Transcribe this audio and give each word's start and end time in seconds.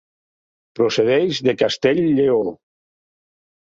Procedeix 0.79 1.39
de 1.51 1.57
Castell-lleó. 1.61 2.43